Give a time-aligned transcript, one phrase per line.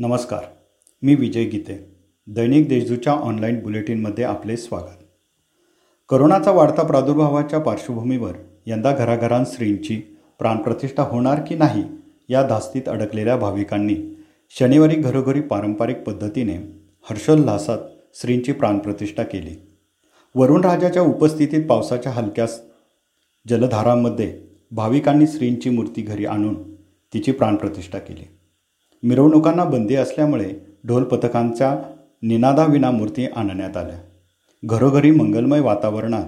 [0.00, 0.44] नमस्कार
[1.02, 1.74] मी विजय गीते
[2.28, 5.04] दैनिक देशदूच्या ऑनलाईन बुलेटिनमध्ये आपले स्वागत
[6.08, 8.32] करोनाचा वाढता प्रादुर्भावाच्या पार्श्वभूमीवर
[8.66, 9.96] यंदा घराघरांत श्रींची
[10.38, 11.84] प्राणप्रतिष्ठा होणार की नाही
[12.28, 13.96] या धास्तीत अडकलेल्या भाविकांनी
[14.50, 16.56] शनिवारी घरोघरी पारंपरिक पद्धतीने
[17.10, 17.78] हर्षोल्हासात
[18.14, 19.56] श्रींची प्राणप्रतिष्ठा केली
[20.34, 22.46] वरुणराजाच्या उपस्थितीत पावसाच्या हलक्या
[23.48, 24.40] जलधारांमध्ये
[24.70, 26.62] भाविकांनी श्रींची मूर्ती घरी आणून
[27.14, 28.35] तिची प्राणप्रतिष्ठा केली
[29.06, 30.48] मिरवणुकांना बंदी असल्यामुळे
[30.86, 31.76] ढोल पथकांच्या
[32.22, 33.98] निनादाविना मूर्ती आणण्यात आल्या
[34.62, 36.28] घरोघरी मंगलमय वातावरणात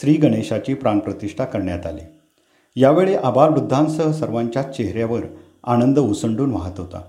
[0.00, 2.02] श्री गणेशाची प्राणप्रतिष्ठा करण्यात आली
[2.76, 5.24] यावेळी वृद्धांसह सर्वांच्या चेहऱ्यावर
[5.64, 7.02] आनंद उसंडून वाहत होता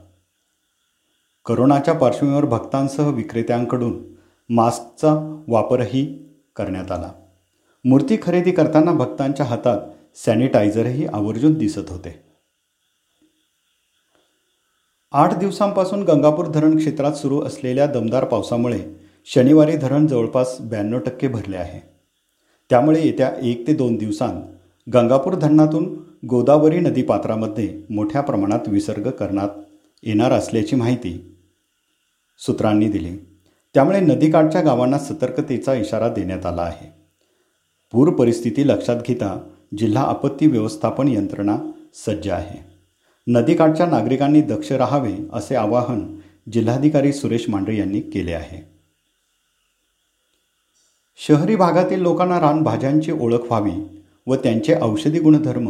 [1.46, 3.94] करोनाच्या पार्श्वभूमीवर भक्तांसह विक्रेत्यांकडून
[4.50, 5.14] मास्कचा
[5.48, 6.06] वापरही
[6.56, 7.12] करण्यात आला
[7.86, 9.90] मूर्ती खरेदी करताना भक्तांच्या हातात
[10.26, 12.33] सॅनिटायझरही आवर्जून दिसत होते
[15.14, 18.80] आठ दिवसांपासून गंगापूर धरण क्षेत्रात सुरू असलेल्या दमदार पावसामुळे
[19.26, 21.80] शनिवारी धरण जवळपास ब्याण्णव टक्के भरले आहे
[22.70, 24.42] त्यामुळे येत्या एक ते दोन दिवसांत
[24.88, 25.86] गंगापूर धरणातून
[26.28, 29.62] गोदावरी नदीपात्रामध्ये मोठ्या प्रमाणात विसर्ग करण्यात
[30.04, 31.14] येणार असल्याची माहिती
[32.40, 33.18] सूत्रांनी दिली
[33.76, 36.92] त्यामुळे नदीकाठच्या गावांना सतर्कतेचा इशारा देण्यात आला आहे
[37.94, 39.38] पूर परिस्थिती लक्षात घेता
[39.78, 41.58] जिल्हा आपत्ती व्यवस्थापन यंत्रणा
[42.06, 42.73] सज्ज आहे
[43.28, 46.06] नदीकाठच्या नागरिकांनी दक्ष राहावे असे आवाहन
[46.54, 48.62] जिल्हाधिकारी सुरेश मांढरे यांनी केले आहे
[51.20, 53.72] शहरी भागातील लोकांना रानभाज्यांची ओळख व्हावी
[54.28, 55.70] व त्यांचे औषधी गुणधर्म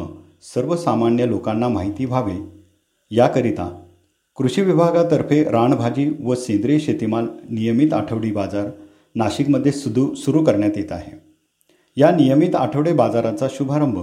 [0.54, 2.38] सर्वसामान्य लोकांना माहिती व्हावे
[3.12, 3.70] याकरिता
[4.38, 8.70] कृषी विभागातर्फे रानभाजी व सेंद्रिय शेतीमाल नियमित आठवडी बाजार
[9.16, 11.12] नाशिकमध्ये सुदू सुरू करण्यात येत आहे
[11.98, 14.00] या नियमित आठवडे बाजाराचा शुभारंभ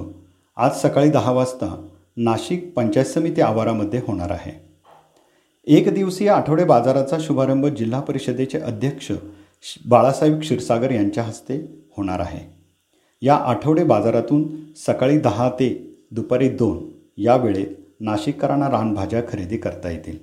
[0.56, 1.77] आज सकाळी दहा वाजता
[2.16, 4.53] नाशिक पंचायत समिती आवारामध्ये होणार आहे
[5.66, 9.12] एक दिवसीय आठवडे बाजाराचा शुभारंभ जिल्हा परिषदेचे अध्यक्ष
[9.87, 11.56] बाळासाहेब क्षीरसागर यांच्या हस्ते
[11.97, 12.41] होणार आहे
[13.22, 14.44] या आठवडे बाजारातून
[14.76, 15.69] सकाळी दहा ते
[16.10, 16.78] दुपारी दोन
[17.19, 20.19] या वेळेत नाशिककरांना रानभाज्या खरेदी करता येतील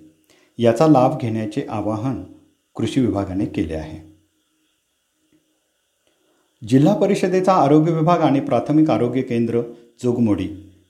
[0.58, 2.24] याचा लाभ घेण्याचे आवाहन
[2.76, 4.00] कृषी विभागाने केले आहे
[6.62, 9.62] जिल्हा परिषदेचा आरोग्य विभाग आणि प्राथमिक आरोग्य केंद्र
[10.04, 10.48] जोगमोडी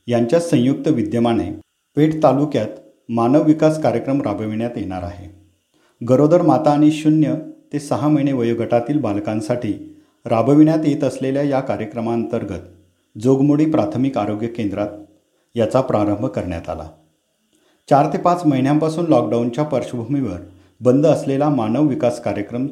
[0.07, 1.51] यांच्या संयुक्त विद्यमाने
[1.97, 2.79] पेठ तालुक्यात
[3.09, 5.27] मानव विकास कार्यक्रम राबविण्यात येणार आहे
[6.01, 7.35] गरोदर माता आणि शून्य
[7.73, 9.73] ते सहा महिने वयोगटातील बालकांसाठी
[10.25, 14.87] राबविण्यात येत असलेल्या या कार्यक्रमांतर्गत जोगमोडी प्राथमिक आरोग्य केंद्रात
[15.55, 16.87] याचा प्रारंभ करण्यात आला
[17.89, 20.39] चार ते पाच महिन्यांपासून लॉकडाऊनच्या पार्श्वभूमीवर
[20.81, 22.67] बंद असलेला मानव विकास कार्यक्रम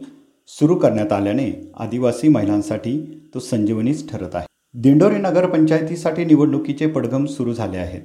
[0.50, 1.52] सुरू करण्यात आल्याने
[1.76, 3.00] आदिवासी महिलांसाठी
[3.34, 4.55] तो संजीवनीच ठरत आहे
[4.76, 8.02] दिंडोरी नगरपंचायतीसाठी निवडणुकीचे पडघम सुरू झाले आहेत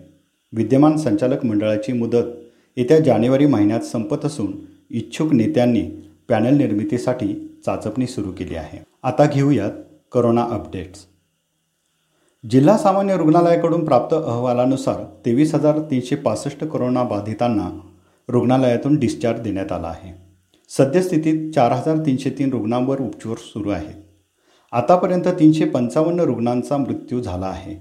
[0.52, 2.26] विद्यमान संचालक मंडळाची मुदत
[2.76, 4.52] येत्या जानेवारी महिन्यात संपत असून
[4.90, 5.82] इच्छुक नेत्यांनी
[6.28, 7.34] पॅनल निर्मितीसाठी
[7.66, 8.78] चाचपणी सुरू केली आहे
[9.02, 9.70] आता घेऊयात
[10.12, 11.04] करोना अपडेट्स
[12.44, 17.68] जिल्हा सामान्य रुग्णालयाकडून प्राप्त अहवालानुसार तेवीस हजार तीनशे पासष्ट करोना बाधितांना
[18.28, 20.12] रुग्णालयातून डिस्चार्ज देण्यात आला आहे
[20.70, 24.09] सद्यस्थितीत चार हजार तीनशे तीन रुग्णांवर उपचार सुरू आहेत
[24.72, 27.76] आतापर्यंत तीनशे पंचावन्न रुग्णांचा मृत्यू झाला आहे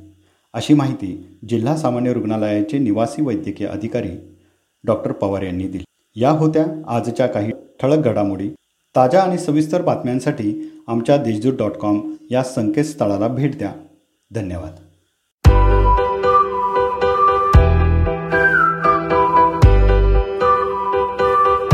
[0.54, 1.38] अशी माहिती
[1.50, 4.12] जिल्हा सामान्य रुग्णालयाचे निवासी वैद्यकीय अधिकारी
[4.84, 5.84] डॉक्टर पवार यांनी दिली
[6.16, 7.52] या होत्या आजच्या काही
[7.82, 8.50] ठळक घडामोडी
[8.96, 10.54] ताज्या आणि सविस्तर बातम्यांसाठी
[10.88, 12.02] आमच्या देशदूत डॉट कॉम
[12.32, 13.72] या संकेतस्थळाला भेट द्या
[14.32, 14.89] धन्यवाद